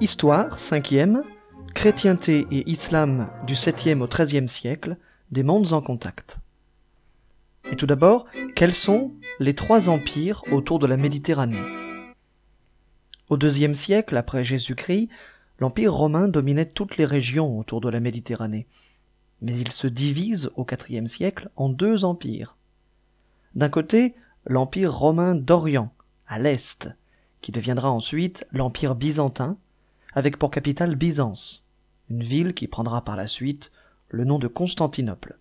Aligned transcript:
Histoire, 0.00 0.56
5e, 0.56 1.24
chrétienté 1.74 2.46
et 2.50 2.70
islam 2.70 3.30
du 3.46 3.52
7e 3.52 4.00
au 4.00 4.06
13e 4.06 4.48
siècle, 4.48 4.96
des 5.30 5.42
mondes 5.42 5.74
en 5.74 5.82
contact. 5.82 6.38
Et 7.70 7.76
tout 7.76 7.84
d'abord, 7.84 8.24
quels 8.56 8.74
sont 8.74 9.12
les 9.40 9.54
trois 9.54 9.90
empires 9.90 10.42
autour 10.52 10.78
de 10.78 10.86
la 10.86 10.96
Méditerranée? 10.96 11.60
Au 13.28 13.36
IIe 13.36 13.74
siècle 13.74 14.16
après 14.16 14.42
Jésus-Christ, 14.42 15.10
l'empire 15.58 15.92
romain 15.92 16.28
dominait 16.28 16.64
toutes 16.64 16.96
les 16.96 17.04
régions 17.04 17.58
autour 17.58 17.82
de 17.82 17.90
la 17.90 18.00
Méditerranée, 18.00 18.66
mais 19.42 19.54
il 19.54 19.70
se 19.70 19.86
divise 19.86 20.50
au 20.56 20.66
IVe 20.88 21.08
siècle 21.08 21.50
en 21.56 21.68
deux 21.68 22.06
empires. 22.06 22.56
D'un 23.54 23.68
côté, 23.68 24.14
l'empire 24.46 24.94
romain 24.94 25.34
d'Orient, 25.34 25.92
à 26.26 26.38
l'est, 26.38 26.88
qui 27.42 27.52
deviendra 27.52 27.90
ensuite 27.90 28.46
l'empire 28.50 28.94
byzantin, 28.94 29.58
avec 30.12 30.38
pour 30.38 30.50
capitale 30.50 30.96
Byzance, 30.96 31.70
une 32.08 32.22
ville 32.22 32.54
qui 32.54 32.66
prendra 32.66 33.04
par 33.04 33.16
la 33.16 33.26
suite 33.26 33.70
le 34.08 34.24
nom 34.24 34.38
de 34.38 34.48
Constantinople. 34.48 35.38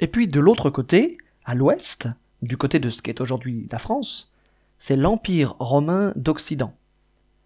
Et 0.00 0.06
puis 0.06 0.28
de 0.28 0.40
l'autre 0.40 0.70
côté, 0.70 1.18
à 1.44 1.54
l'ouest, 1.54 2.08
du 2.42 2.56
côté 2.56 2.78
de 2.78 2.90
ce 2.90 3.02
qu'est 3.02 3.20
aujourd'hui 3.20 3.66
la 3.72 3.78
France, 3.78 4.32
c'est 4.78 4.96
l'Empire 4.96 5.56
romain 5.58 6.12
d'Occident. 6.14 6.74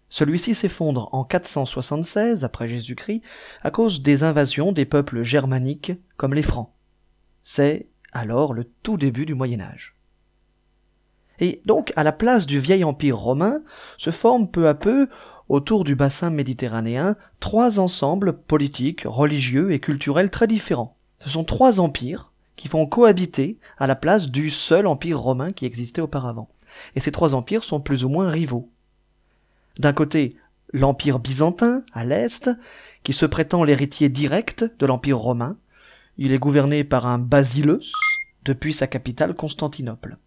Celui-ci 0.09 0.53
s'effondre 0.53 1.09
en 1.11 1.23
476 1.23 2.43
après 2.43 2.67
Jésus-Christ 2.67 3.23
à 3.63 3.71
cause 3.71 4.03
des 4.03 4.23
invasions 4.23 4.71
des 4.71 4.85
peuples 4.85 5.23
germaniques 5.23 5.93
comme 6.17 6.35
les 6.35 6.43
Francs. 6.43 6.69
C'est 7.41 7.87
alors 8.11 8.53
le 8.53 8.63
tout 8.63 8.97
début 8.97 9.25
du 9.25 9.33
Moyen 9.33 9.61
Âge. 9.61 9.92
Et 11.43 11.61
donc, 11.65 11.91
à 11.97 12.05
la 12.05 12.13
place 12.13 12.45
du 12.45 12.57
vieil 12.57 12.85
empire 12.85 13.17
romain, 13.17 13.63
se 13.97 14.11
forment 14.11 14.47
peu 14.47 14.69
à 14.69 14.73
peu, 14.73 15.09
autour 15.49 15.83
du 15.83 15.93
bassin 15.93 16.29
méditerranéen, 16.29 17.17
trois 17.41 17.79
ensembles 17.79 18.31
politiques, 18.31 19.03
religieux 19.03 19.73
et 19.73 19.81
culturels 19.81 20.29
très 20.29 20.47
différents. 20.47 20.95
Ce 21.19 21.29
sont 21.29 21.43
trois 21.43 21.81
empires 21.81 22.31
qui 22.55 22.69
vont 22.69 22.85
cohabiter 22.85 23.57
à 23.77 23.87
la 23.87 23.97
place 23.97 24.29
du 24.29 24.49
seul 24.49 24.87
empire 24.87 25.19
romain 25.19 25.49
qui 25.49 25.65
existait 25.65 25.99
auparavant. 25.99 26.47
Et 26.95 27.01
ces 27.01 27.11
trois 27.11 27.35
empires 27.35 27.65
sont 27.65 27.81
plus 27.81 28.05
ou 28.05 28.09
moins 28.09 28.29
rivaux. 28.29 28.71
D'un 29.79 29.91
côté, 29.91 30.37
l'empire 30.71 31.19
byzantin, 31.19 31.83
à 31.91 32.05
l'est, 32.05 32.49
qui 33.03 33.11
se 33.11 33.25
prétend 33.25 33.65
l'héritier 33.65 34.07
direct 34.07 34.63
de 34.79 34.85
l'empire 34.85 35.17
romain. 35.17 35.57
Il 36.17 36.31
est 36.31 36.39
gouverné 36.39 36.85
par 36.85 37.05
un 37.05 37.17
Basileus, 37.17 37.91
depuis 38.45 38.73
sa 38.73 38.87
capitale 38.87 39.35
Constantinople. 39.35 40.17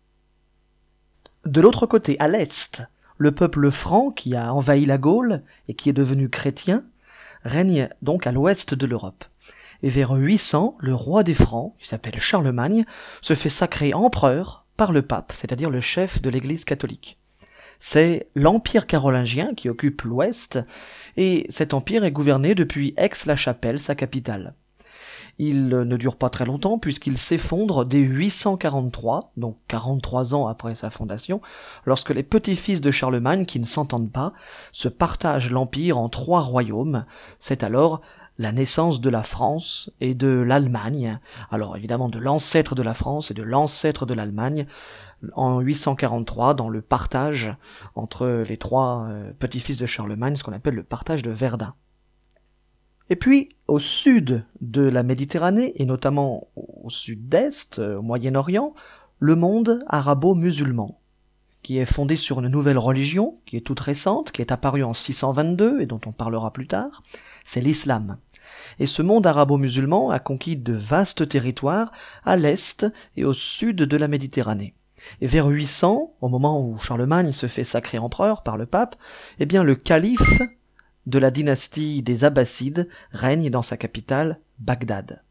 De 1.47 1.61
l'autre 1.61 1.87
côté, 1.87 2.19
à 2.19 2.27
l'est, 2.27 2.83
le 3.19 3.31
peuple 3.31 3.71
franc 3.71 4.11
qui 4.11 4.35
a 4.35 4.53
envahi 4.53 4.85
la 4.85 4.99
Gaule 4.99 5.45
et 5.69 5.75
qui 5.75 5.89
est 5.89 5.93
devenu 5.93 6.29
chrétien 6.29 6.83
règne 7.45 7.89
donc 8.03 8.27
à 8.27 8.33
l'ouest 8.33 8.75
de 8.75 8.85
l'Europe. 8.85 9.25
Et 9.85 9.89
vers 9.89 10.11
800, 10.11 10.75
le 10.81 10.93
roi 10.93 11.23
des 11.23 11.35
Francs, 11.35 11.75
qui 11.79 11.87
s'appelle 11.87 12.19
Charlemagne, 12.19 12.85
se 13.21 13.35
fait 13.35 13.49
sacrer 13.49 13.95
empereur 13.95 14.67
par 14.77 14.91
le 14.91 15.03
pape, 15.03 15.31
c'est-à-dire 15.33 15.71
le 15.71 15.81
chef 15.81 16.21
de 16.21 16.31
l'Église 16.31 16.65
catholique. 16.65 17.21
C'est 17.79 18.29
l'empire 18.35 18.89
carolingien 18.89 19.55
qui 19.55 19.69
occupe 19.69 20.03
l'ouest, 20.03 20.59
et 21.17 21.47
cet 21.49 21.75
empire 21.75 22.03
est 22.03 22.11
gouverné 22.11 22.57
depuis 22.57 22.93
Aix-la-Chapelle, 22.97 23.81
sa 23.81 23.95
capitale. 23.95 24.55
Il 25.39 25.69
ne 25.69 25.97
dure 25.97 26.17
pas 26.17 26.31
très 26.31 26.47
longtemps 26.47 26.79
puisqu'il 26.79 27.19
s'effondre 27.19 27.85
dès 27.85 27.99
843, 27.99 29.33
donc 29.37 29.59
43 29.69 30.35
ans 30.35 30.47
après 30.47 30.75
sa 30.75 30.91
fondation, 30.91 31.41
lorsque 31.85 32.11
les 32.11 32.23
petits-fils 32.23 32.81
de 32.81 32.91
Charlemagne, 32.91 33.45
qui 33.45 33.61
ne 33.61 33.67
s'entendent 33.67 34.13
pas, 34.13 34.33
se 34.73 34.89
partagent 34.89 35.51
l'empire 35.51 35.99
en 35.99 36.09
trois 36.09 36.41
royaumes. 36.41 37.05
C'est 37.39 37.65
alors 37.65 38.01
la 38.39 38.53
naissance 38.53 39.01
de 39.01 39.11
la 39.11 39.23
France 39.23 39.91
et 40.01 40.15
de 40.15 40.29
l'Allemagne, 40.29 41.19
alors 41.51 41.77
évidemment 41.77 42.09
de 42.09 42.19
l'ancêtre 42.19 42.75
de 42.75 42.83
la 42.83 42.95
France 42.95 43.31
et 43.31 43.35
de 43.35 43.43
l'ancêtre 43.43 44.07
de 44.07 44.15
l'Allemagne, 44.15 44.67
en 45.35 45.61
843 45.61 46.55
dans 46.55 46.69
le 46.69 46.83
partage 46.83 47.55
entre 47.95 48.45
les 48.47 48.57
trois 48.57 49.07
euh, 49.09 49.33
petits-fils 49.39 49.79
de 49.79 49.87
Charlemagne, 49.87 50.37
ce 50.37 50.45
qu'on 50.45 50.53
appelle 50.53 50.75
le 50.75 50.83
partage 50.83 51.23
de 51.23 51.31
Verdun. 51.31 51.75
Et 53.09 53.17
puis, 53.17 53.51
au 53.69 53.79
sud 53.79 54.45
de 54.61 54.83
la 54.83 55.03
Méditerranée, 55.03 55.73
et 55.77 55.87
notamment 55.87 56.49
au 56.57 56.91
sud-est, 56.91 57.79
euh, 57.79 57.99
au 57.99 58.03
Moyen-Orient, 58.03 58.75
le 59.19 59.37
monde 59.37 59.79
arabo-musulman, 59.87 61.01
qui 61.63 61.79
est 61.79 61.85
fondé 61.85 62.17
sur 62.17 62.41
une 62.41 62.49
nouvelle 62.49 62.79
religion, 62.79 63.39
qui 63.47 63.57
est 63.57 63.61
toute 63.61 63.81
récente, 63.81 64.31
qui 64.31 64.41
est 64.41 64.53
apparue 64.53 64.85
en 64.85 64.93
622 64.93 65.81
et 65.81 65.87
dont 65.87 66.01
on 66.07 66.13
parlera 66.13 66.53
plus 66.53 66.67
tard, 66.67 67.03
c'est 67.45 67.61
l'islam. 67.61 68.19
Et 68.79 68.87
ce 68.87 69.03
monde 69.03 69.27
arabo-musulman 69.27 70.11
a 70.11 70.19
conquis 70.19 70.57
de 70.57 70.73
vastes 70.73 71.29
territoires 71.29 71.93
à 72.25 72.37
l'est 72.37 72.87
et 73.17 73.25
au 73.25 73.33
sud 73.33 73.77
de 73.77 73.97
la 73.97 74.09
Méditerranée. 74.09 74.75
Et 75.21 75.27
vers 75.27 75.47
800, 75.47 76.15
au 76.21 76.29
moment 76.29 76.65
où 76.65 76.79
Charlemagne 76.79 77.33
se 77.33 77.47
fait 77.47 77.65
sacrer 77.65 77.99
empereur 77.99 78.43
par 78.43 78.57
le 78.57 78.67
pape, 78.67 78.97
eh 79.39 79.47
bien 79.47 79.63
le 79.63 79.75
calife 79.75 80.41
de 81.07 81.19
la 81.19 81.31
dynastie 81.31 82.03
des 82.03 82.25
Abbassides 82.25 82.89
règne 83.13 83.51
dans 83.51 83.63
sa 83.63 83.77
capitale, 83.77 84.41
Bagdad. 84.59 85.23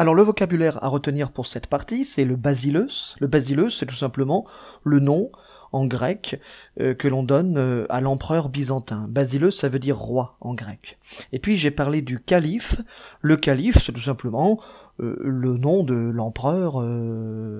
Alors 0.00 0.14
le 0.14 0.22
vocabulaire 0.22 0.82
à 0.82 0.88
retenir 0.88 1.30
pour 1.30 1.46
cette 1.46 1.66
partie, 1.66 2.06
c'est 2.06 2.24
le 2.24 2.34
basileus. 2.34 3.16
Le 3.20 3.26
basileus, 3.26 3.68
c'est 3.68 3.84
tout 3.84 3.94
simplement 3.94 4.46
le 4.82 4.98
nom 4.98 5.30
en 5.72 5.84
grec 5.84 6.40
euh, 6.80 6.94
que 6.94 7.06
l'on 7.06 7.22
donne 7.22 7.58
euh, 7.58 7.84
à 7.90 8.00
l'empereur 8.00 8.48
byzantin. 8.48 9.06
Basileus, 9.10 9.50
ça 9.50 9.68
veut 9.68 9.78
dire 9.78 9.98
roi 9.98 10.38
en 10.40 10.54
grec. 10.54 10.98
Et 11.32 11.38
puis 11.38 11.58
j'ai 11.58 11.70
parlé 11.70 12.00
du 12.00 12.18
calife. 12.18 12.80
Le 13.20 13.36
calife, 13.36 13.76
c'est 13.78 13.92
tout 13.92 14.00
simplement 14.00 14.58
euh, 15.00 15.16
le 15.20 15.58
nom 15.58 15.84
de 15.84 15.94
l'empereur 15.94 16.82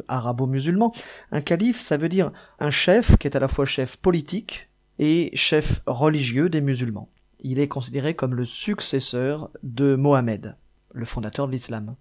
arabo-musulman. 0.09 0.95
Un 1.33 1.43
calife, 1.43 1.79
ça 1.79 1.99
veut 1.99 2.09
dire 2.09 2.33
un 2.59 2.71
chef 2.71 3.19
qui 3.19 3.27
est 3.27 3.37
à 3.37 3.41
la 3.41 3.49
fois 3.49 3.67
chef 3.67 3.99
politique 3.99 4.71
et 4.99 5.31
chef 5.35 5.83
religieux 5.87 6.49
des 6.49 6.63
musulmans. 6.63 7.11
Il 7.43 7.59
est 7.59 7.69
considéré 7.69 8.15
comme 8.15 8.35
le 8.35 8.45
successeur 8.45 9.51
de 9.63 9.95
Mohammed, 9.95 10.57
le 10.93 11.05
fondateur 11.05 11.47
de 11.47 11.53
l'islam. 11.53 11.97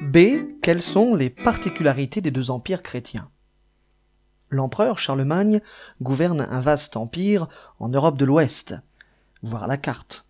B. 0.00 0.48
Quelles 0.62 0.82
sont 0.82 1.14
les 1.14 1.28
particularités 1.28 2.20
des 2.20 2.30
deux 2.30 2.50
empires 2.50 2.82
chrétiens? 2.82 3.30
L'empereur 4.48 4.98
Charlemagne 4.98 5.60
gouverne 6.00 6.42
un 6.42 6.60
vaste 6.60 6.96
empire 6.96 7.48
en 7.78 7.88
Europe 7.88 8.16
de 8.16 8.24
l'Ouest, 8.24 8.76
voir 9.42 9.66
la 9.66 9.76
carte. 9.76 10.28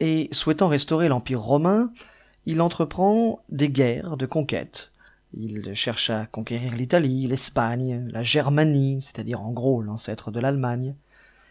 Et 0.00 0.28
souhaitant 0.32 0.68
restaurer 0.68 1.08
l'empire 1.08 1.40
romain, 1.40 1.92
il 2.46 2.60
entreprend 2.60 3.44
des 3.48 3.68
guerres 3.68 4.16
de 4.16 4.26
conquête. 4.26 4.93
Il 5.36 5.74
cherche 5.74 6.10
à 6.10 6.26
conquérir 6.26 6.74
l'Italie, 6.74 7.26
l'Espagne, 7.26 8.08
la 8.12 8.22
Germanie, 8.22 9.00
c'est-à-dire 9.02 9.40
en 9.40 9.50
gros 9.50 9.82
l'ancêtre 9.82 10.30
de 10.30 10.38
l'Allemagne. 10.38 10.94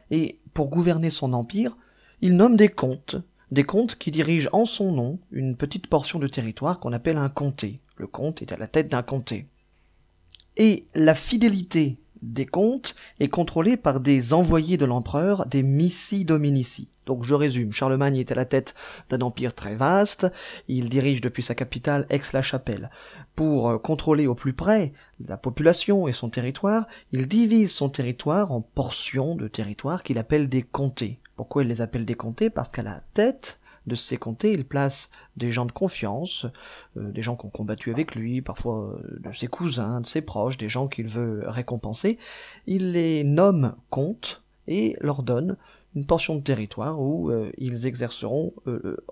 Et 0.10 0.40
pour 0.54 0.70
gouverner 0.70 1.10
son 1.10 1.34
empire, 1.34 1.78
il 2.22 2.36
nomme 2.36 2.56
des 2.56 2.70
comtes, 2.70 3.18
des 3.52 3.66
comtes 3.66 3.96
qui 3.96 4.12
dirigent 4.12 4.50
en 4.54 4.66
son 4.66 4.94
nom 4.94 5.20
une 5.32 5.58
petite 5.58 5.88
portion 5.88 6.20
de 6.20 6.28
territoire 6.28 6.80
qu'on 6.80 6.94
appelle 6.94 7.18
un 7.18 7.30
comté. 7.30 7.82
Le 7.98 8.08
comte 8.08 8.42
est 8.42 8.54
à 8.54 8.58
la 8.58 8.68
tête 8.68 8.88
d'un 8.88 9.04
comté. 9.04 9.48
Et 10.56 10.88
la 10.96 11.16
fidélité 11.16 12.00
des 12.22 12.46
comtes 12.46 12.96
est 13.20 13.28
contrôlée 13.28 13.76
par 13.76 14.00
des 14.00 14.34
envoyés 14.34 14.78
de 14.78 14.86
l'empereur, 14.86 15.46
des 15.48 15.64
missi 15.64 16.24
dominici. 16.24 16.93
Donc 17.06 17.24
je 17.24 17.34
résume, 17.34 17.72
Charlemagne 17.72 18.18
est 18.18 18.32
à 18.32 18.36
la 18.36 18.46
tête 18.46 18.76
d'un 19.10 19.22
empire 19.22 19.54
très 19.54 19.76
vaste, 19.76 20.32
il 20.68 20.90
dirige 20.90 21.22
depuis 21.22 21.44
sa 21.44 21.56
capitale 21.56 22.06
Aix-la-Chapelle. 22.10 22.90
Pour 23.36 23.70
euh, 23.70 23.78
contrôler 23.78 24.28
au 24.28 24.36
plus 24.36 24.54
près 24.54 24.94
la 25.28 25.38
population 25.38 26.08
et 26.08 26.14
son 26.14 26.30
territoire, 26.30 26.88
il 27.12 27.28
divise 27.28 27.72
son 27.72 27.90
territoire 27.90 28.52
en 28.52 28.62
portions 28.62 29.36
de 29.36 29.48
territoire 29.48 30.04
qu'il 30.04 30.18
appelle 30.18 30.50
des 30.50 30.64
comtés. 30.64 31.20
Pourquoi 31.36 31.64
il 31.64 31.70
les 31.70 31.82
appelle 31.82 32.06
des 32.06 32.16
comtés? 32.16 32.50
Parce 32.50 32.70
qu'à 32.70 32.84
la 32.84 33.00
tête 33.14 33.60
de 33.88 33.96
ces 33.96 34.18
comtés, 34.18 34.54
il 34.54 34.66
place 34.66 35.12
des 35.36 35.52
gens 35.52 35.66
de 35.66 35.72
confiance, 35.72 36.46
euh, 36.98 37.12
des 37.12 37.22
gens 37.22 37.36
qui 37.36 37.46
ont 37.46 37.50
combattu 37.50 37.92
avec 37.92 38.16
lui, 38.16 38.42
parfois 38.42 38.94
euh, 38.94 39.20
de 39.20 39.32
ses 39.34 39.48
cousins, 39.48 40.02
de 40.02 40.06
ses 40.06 40.22
proches, 40.22 40.58
des 40.58 40.70
gens 40.70 40.88
qu'il 40.88 41.08
veut 41.08 41.44
récompenser. 41.48 42.18
Il 42.66 42.92
les 42.94 43.24
nomme 43.24 43.76
comtes 43.90 44.44
et 44.68 44.96
leur 45.02 45.24
donne 45.24 45.58
une 45.96 46.06
portion 46.06 46.36
de 46.36 46.42
territoire 46.42 47.02
où 47.02 47.30
euh, 47.30 47.52
ils 47.58 47.86
exerceront 47.86 48.54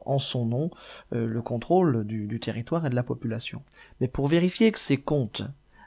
en 0.05 0.19
son 0.19 0.45
nom 0.45 0.69
le 1.11 1.41
contrôle 1.41 2.05
du, 2.05 2.39
territoire 2.39 2.85
et 2.85 2.89
de 2.89 2.95
la 2.95 3.03
population. 3.03 3.63
Mais 3.99 4.07
pour 4.07 4.27
vérifier 4.27 4.71
que 4.71 4.79
ces 4.79 4.97
comptes 4.97 5.43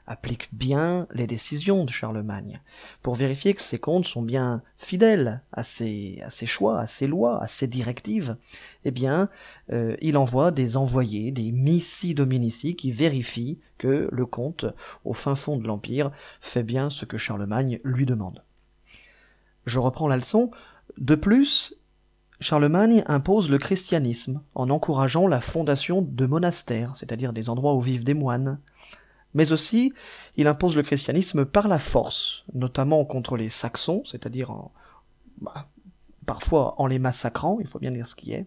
applique 0.06 0.49
bien 0.52 1.06
les 1.12 1.26
décisions 1.26 1.85
de 1.85 1.91
Charlemagne, 1.91 2.61
pour 3.02 3.14
vérifier 3.14 3.55
que 3.55 3.62
ses 3.62 3.79
comptes 3.79 4.05
sont 4.05 4.23
bien 4.23 4.62
fidèles 4.76 5.43
à 5.52 5.62
ses, 5.62 6.20
à 6.23 6.31
ses 6.31 6.46
choix, 6.46 6.81
à 6.81 6.87
ses 6.87 7.06
lois, 7.06 7.43
à 7.43 7.46
ses 7.46 7.69
directives, 7.69 8.37
eh 8.85 8.91
bien, 8.91 9.29
euh, 9.73 9.96
il 10.00 10.17
envoie 10.17 10.50
des 10.50 10.76
envoyés, 10.76 11.31
des 11.31 11.52
missi 11.52 12.14
dominici, 12.14 12.76
qui 12.76 12.91
vérifient 12.91 13.61
que 13.79 14.08
le 14.11 14.26
comte, 14.26 14.67
au 15.05 15.14
fin 15.14 15.37
fond 15.37 15.56
de 15.56 15.67
l'Empire, 15.67 16.11
fait 16.41 16.62
bien 16.62 16.91
ce 16.91 17.05
que 17.05 17.17
Charlemagne 17.17 17.81
lui 17.82 18.05
demande. 18.05 18.44
Je 19.67 19.79
reprends 19.79 20.08
la 20.08 20.19
leçon. 20.19 20.50
De 20.99 21.14
plus, 21.14 21.75
Charlemagne 22.41 23.05
impose 23.06 23.50
le 23.50 23.58
christianisme 23.58 24.43
en 24.55 24.70
encourageant 24.70 25.26
la 25.26 25.41
fondation 25.41 26.02
de 26.02 26.26
monastères, 26.26 26.96
c'est-à-dire 26.96 27.32
des 27.32 27.49
endroits 27.49 27.75
où 27.75 27.81
vivent 27.81 28.05
des 28.05 28.14
moines. 28.14 28.61
Mais 29.35 29.50
aussi, 29.52 29.93
il 30.37 30.46
impose 30.46 30.76
le 30.76 30.82
christianisme 30.82 31.44
par 31.44 31.69
la 31.69 31.79
force, 31.79 32.44
notamment 32.55 33.05
contre 33.05 33.37
les 33.37 33.49
Saxons, 33.49 34.02
c'est-à-dire 34.05 34.50
en, 34.50 34.73
bah, 35.41 35.69
parfois 36.25 36.75
en 36.81 36.87
les 36.87 36.99
massacrant, 36.99 37.58
il 37.61 37.67
faut 37.67 37.79
bien 37.79 37.91
dire 37.91 38.06
ce 38.06 38.14
qui 38.14 38.32
est. 38.32 38.46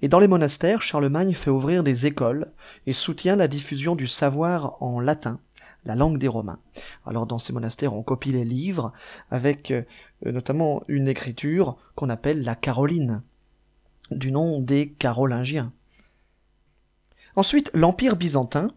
Et 0.00 0.08
dans 0.08 0.20
les 0.20 0.28
monastères, 0.28 0.82
Charlemagne 0.82 1.34
fait 1.34 1.50
ouvrir 1.50 1.82
des 1.82 2.06
écoles 2.06 2.52
et 2.86 2.92
soutient 2.92 3.36
la 3.36 3.48
diffusion 3.48 3.96
du 3.96 4.06
savoir 4.06 4.82
en 4.82 5.00
latin, 5.00 5.40
la 5.84 5.94
langue 5.94 6.18
des 6.18 6.28
Romains. 6.28 6.60
Alors 7.04 7.26
dans 7.26 7.38
ces 7.38 7.52
monastères, 7.52 7.94
on 7.94 8.02
copie 8.02 8.32
les 8.32 8.44
livres 8.44 8.92
avec 9.30 9.70
euh, 9.70 9.82
notamment 10.24 10.82
une 10.88 11.08
écriture 11.08 11.76
qu'on 11.94 12.10
appelle 12.10 12.42
la 12.42 12.54
Caroline, 12.54 13.22
du 14.10 14.32
nom 14.32 14.60
des 14.60 14.90
Carolingiens. 14.92 15.72
Ensuite, 17.36 17.70
l'Empire 17.72 18.16
byzantin, 18.16 18.74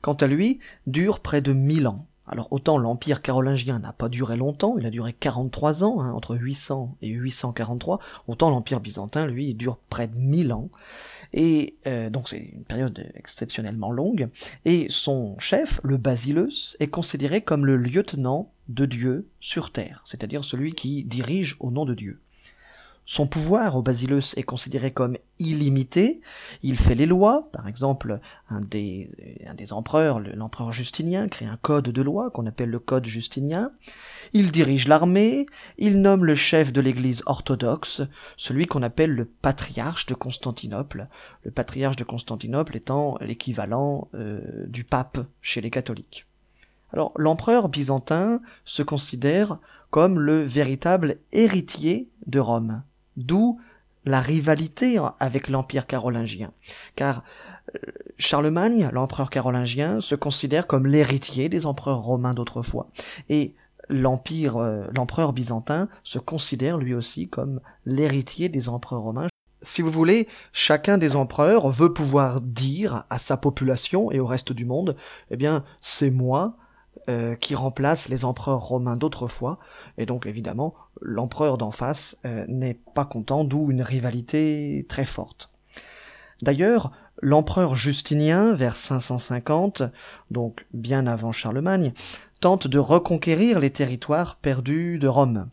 quant 0.00 0.14
à 0.14 0.26
lui, 0.26 0.60
dure 0.86 1.20
près 1.20 1.40
de 1.40 1.52
mille 1.52 1.88
ans. 1.88 2.06
Alors 2.28 2.52
autant 2.52 2.78
l'Empire 2.78 3.20
carolingien 3.20 3.78
n'a 3.78 3.92
pas 3.92 4.08
duré 4.08 4.36
longtemps, 4.36 4.76
il 4.78 4.86
a 4.86 4.90
duré 4.90 5.12
43 5.12 5.84
ans, 5.84 6.00
hein, 6.00 6.12
entre 6.12 6.36
800 6.36 6.96
et 7.02 7.08
843, 7.08 8.00
autant 8.26 8.50
l'Empire 8.50 8.80
byzantin, 8.80 9.26
lui, 9.26 9.54
dure 9.54 9.78
près 9.88 10.08
de 10.08 10.16
1000 10.16 10.52
ans. 10.52 10.70
Et 11.32 11.76
euh, 11.86 12.10
donc 12.10 12.28
c'est 12.28 12.38
une 12.38 12.64
période 12.64 13.10
exceptionnellement 13.14 13.90
longue. 13.90 14.28
Et 14.64 14.86
son 14.88 15.38
chef, 15.38 15.80
le 15.84 15.96
Basileus, 15.96 16.76
est 16.80 16.88
considéré 16.88 17.40
comme 17.42 17.66
le 17.66 17.76
lieutenant 17.76 18.52
de 18.68 18.86
Dieu 18.86 19.28
sur 19.38 19.70
terre, 19.70 20.02
c'est-à-dire 20.04 20.44
celui 20.44 20.72
qui 20.72 21.04
dirige 21.04 21.56
au 21.60 21.70
nom 21.70 21.84
de 21.84 21.94
Dieu. 21.94 22.20
Son 23.08 23.28
pouvoir 23.28 23.76
au 23.76 23.82
Basileus 23.82 24.36
est 24.36 24.42
considéré 24.42 24.90
comme 24.90 25.16
illimité. 25.38 26.20
Il 26.62 26.76
fait 26.76 26.96
les 26.96 27.06
lois. 27.06 27.48
Par 27.52 27.68
exemple, 27.68 28.18
un 28.50 28.60
des, 28.60 29.08
un 29.46 29.54
des 29.54 29.72
empereurs, 29.72 30.18
l'empereur 30.18 30.72
Justinien, 30.72 31.28
crée 31.28 31.46
un 31.46 31.56
code 31.56 31.90
de 31.90 32.02
loi 32.02 32.30
qu'on 32.30 32.46
appelle 32.46 32.70
le 32.70 32.80
code 32.80 33.04
justinien. 33.04 33.70
Il 34.32 34.50
dirige 34.50 34.88
l'armée. 34.88 35.46
Il 35.78 36.02
nomme 36.02 36.24
le 36.24 36.34
chef 36.34 36.72
de 36.72 36.80
l'église 36.80 37.22
orthodoxe, 37.26 38.02
celui 38.36 38.66
qu'on 38.66 38.82
appelle 38.82 39.12
le 39.12 39.24
patriarche 39.24 40.06
de 40.06 40.14
Constantinople. 40.14 41.06
Le 41.44 41.52
patriarche 41.52 41.96
de 41.96 42.04
Constantinople 42.04 42.76
étant 42.76 43.18
l'équivalent 43.20 44.08
euh, 44.14 44.66
du 44.66 44.82
pape 44.82 45.18
chez 45.40 45.60
les 45.60 45.70
catholiques. 45.70 46.26
Alors 46.92 47.12
l'empereur 47.16 47.68
byzantin 47.68 48.40
se 48.64 48.82
considère 48.82 49.58
comme 49.90 50.18
le 50.18 50.42
véritable 50.42 51.18
héritier 51.32 52.10
de 52.26 52.40
Rome. 52.40 52.82
D'où 53.16 53.58
la 54.06 54.20
rivalité 54.20 54.98
avec 55.18 55.48
l'Empire 55.48 55.86
carolingien. 55.86 56.52
Car 56.94 57.24
euh, 57.74 57.78
Charlemagne, 58.18 58.88
l'empereur 58.92 59.30
carolingien, 59.30 60.00
se 60.00 60.14
considère 60.14 60.66
comme 60.66 60.86
l'héritier 60.86 61.48
des 61.48 61.66
empereurs 61.66 62.00
romains 62.00 62.32
d'autrefois. 62.32 62.88
Et 63.28 63.54
l'empire, 63.88 64.56
euh, 64.56 64.84
l'empereur 64.96 65.32
byzantin 65.32 65.88
se 66.04 66.18
considère 66.18 66.78
lui 66.78 66.94
aussi 66.94 67.28
comme 67.28 67.60
l'héritier 67.84 68.48
des 68.48 68.68
empereurs 68.68 69.02
romains. 69.02 69.28
Si 69.62 69.82
vous 69.82 69.90
voulez, 69.90 70.28
chacun 70.52 70.98
des 70.98 71.16
empereurs 71.16 71.68
veut 71.68 71.92
pouvoir 71.92 72.40
dire 72.40 73.04
à 73.10 73.18
sa 73.18 73.36
population 73.36 74.12
et 74.12 74.20
au 74.20 74.26
reste 74.26 74.52
du 74.52 74.64
monde, 74.64 74.96
eh 75.30 75.36
bien, 75.36 75.64
c'est 75.80 76.10
moi, 76.10 76.56
euh, 77.08 77.34
qui 77.36 77.54
remplace 77.54 78.08
les 78.08 78.24
empereurs 78.24 78.60
romains 78.60 78.96
d'autrefois, 78.96 79.58
et 79.98 80.06
donc 80.06 80.26
évidemment 80.26 80.74
l'empereur 81.00 81.58
d'en 81.58 81.70
face 81.70 82.18
euh, 82.24 82.44
n'est 82.48 82.80
pas 82.94 83.04
content, 83.04 83.44
d'où 83.44 83.70
une 83.70 83.82
rivalité 83.82 84.84
très 84.88 85.04
forte. 85.04 85.52
D'ailleurs, 86.42 86.92
l'empereur 87.22 87.74
Justinien, 87.74 88.54
vers 88.54 88.76
550, 88.76 89.82
donc 90.30 90.66
bien 90.72 91.06
avant 91.06 91.32
Charlemagne, 91.32 91.92
tente 92.40 92.66
de 92.66 92.78
reconquérir 92.78 93.60
les 93.60 93.70
territoires 93.70 94.36
perdus 94.36 94.98
de 94.98 95.08
Rome. 95.08 95.48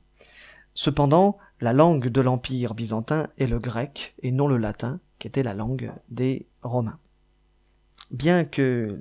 Cependant, 0.74 1.38
la 1.62 1.72
langue 1.72 2.10
de 2.10 2.22
l'empire 2.22 2.74
byzantin 2.74 3.30
est 3.38 3.48
le 3.48 3.60
grec 3.60 4.16
et 4.22 4.32
non 4.32 4.48
le 4.48 4.58
latin, 4.58 5.00
qui 5.20 5.28
était 5.28 5.44
la 5.44 5.54
langue 5.54 5.92
des 6.10 6.48
Romains. 6.62 7.00
Bien 8.12 8.44
que 8.44 9.00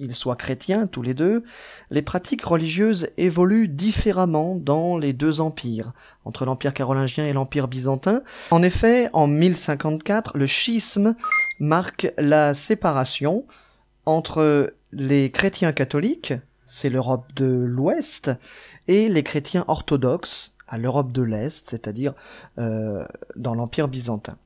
ils 0.00 0.14
soient 0.14 0.34
chrétiens 0.34 0.86
tous 0.86 1.02
les 1.02 1.14
deux, 1.14 1.44
les 1.90 2.02
pratiques 2.02 2.44
religieuses 2.44 3.10
évoluent 3.18 3.68
différemment 3.68 4.56
dans 4.56 4.96
les 4.96 5.12
deux 5.12 5.40
empires, 5.40 5.92
entre 6.24 6.46
l'empire 6.46 6.74
carolingien 6.74 7.24
et 7.24 7.34
l'empire 7.34 7.68
byzantin. 7.68 8.22
En 8.50 8.62
effet, 8.62 9.10
en 9.12 9.26
1054, 9.26 10.38
le 10.38 10.46
schisme 10.46 11.14
marque 11.60 12.12
la 12.16 12.54
séparation 12.54 13.44
entre 14.06 14.74
les 14.92 15.30
chrétiens 15.30 15.72
catholiques, 15.72 16.32
c'est 16.64 16.88
l'Europe 16.88 17.26
de 17.36 17.46
l'Ouest, 17.46 18.30
et 18.88 19.08
les 19.08 19.22
chrétiens 19.22 19.64
orthodoxes, 19.68 20.49
à 20.70 20.78
l'Europe 20.78 21.12
de 21.12 21.22
l'Est, 21.22 21.68
c'est-à-dire 21.68 22.14
euh, 22.58 23.04
dans 23.36 23.54
l'Empire 23.54 23.88
byzantin. 23.88 24.38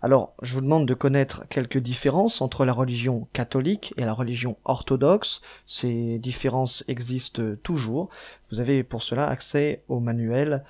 Alors, 0.00 0.32
je 0.42 0.54
vous 0.54 0.60
demande 0.60 0.86
de 0.86 0.94
connaître 0.94 1.46
quelques 1.48 1.78
différences 1.78 2.40
entre 2.40 2.64
la 2.64 2.72
religion 2.72 3.26
catholique 3.32 3.92
et 3.96 4.04
la 4.04 4.12
religion 4.12 4.56
orthodoxe. 4.64 5.42
Ces 5.66 6.18
différences 6.18 6.84
existent 6.88 7.56
toujours. 7.62 8.08
Vous 8.50 8.60
avez 8.60 8.82
pour 8.84 9.02
cela 9.02 9.26
accès 9.26 9.82
au 9.88 9.98
manuel 10.00 10.64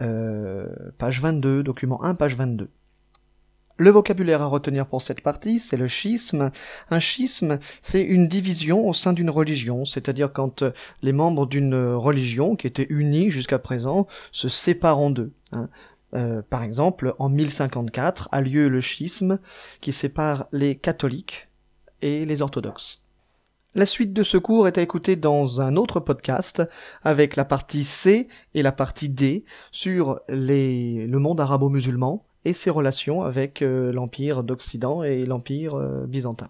euh, 0.00 0.66
page 0.98 1.20
22, 1.20 1.62
document 1.62 2.02
1, 2.02 2.14
page 2.14 2.36
22. 2.36 2.68
Le 3.76 3.90
vocabulaire 3.90 4.40
à 4.40 4.46
retenir 4.46 4.86
pour 4.86 5.02
cette 5.02 5.20
partie, 5.20 5.58
c'est 5.58 5.76
le 5.76 5.88
schisme. 5.88 6.52
Un 6.90 7.00
schisme, 7.00 7.58
c'est 7.80 8.02
une 8.02 8.28
division 8.28 8.86
au 8.88 8.92
sein 8.92 9.12
d'une 9.12 9.30
religion, 9.30 9.84
c'est-à-dire 9.84 10.32
quand 10.32 10.62
euh, 10.62 10.70
les 11.02 11.12
membres 11.12 11.46
d'une 11.46 11.74
religion 11.74 12.54
qui 12.54 12.68
étaient 12.68 12.86
unis 12.88 13.30
jusqu'à 13.30 13.58
présent 13.58 14.06
se 14.30 14.48
séparent 14.48 15.00
en 15.00 15.10
deux. 15.10 15.32
Hein. 15.50 15.68
Euh, 16.14 16.42
par 16.48 16.62
exemple, 16.62 17.16
en 17.18 17.28
1054 17.28 18.28
a 18.30 18.40
lieu 18.40 18.68
le 18.68 18.80
schisme 18.80 19.40
qui 19.80 19.90
sépare 19.90 20.46
les 20.52 20.76
catholiques 20.76 21.48
et 22.00 22.24
les 22.24 22.42
orthodoxes. 22.42 23.00
La 23.74 23.86
suite 23.86 24.12
de 24.12 24.22
ce 24.22 24.36
cours 24.36 24.68
est 24.68 24.78
à 24.78 24.82
écouter 24.82 25.16
dans 25.16 25.60
un 25.60 25.74
autre 25.74 25.98
podcast 25.98 26.62
avec 27.02 27.34
la 27.34 27.44
partie 27.44 27.82
C 27.82 28.28
et 28.54 28.62
la 28.62 28.70
partie 28.70 29.08
D 29.08 29.44
sur 29.72 30.20
le 30.28 31.18
monde 31.18 31.40
arabo-musulman 31.40 32.24
et 32.44 32.52
ses 32.52 32.70
relations 32.70 33.22
avec 33.22 33.62
euh, 33.62 33.92
l'Empire 33.92 34.42
d'Occident 34.42 35.02
et 35.02 35.24
l'Empire 35.24 35.74
euh, 35.74 36.06
byzantin. 36.06 36.48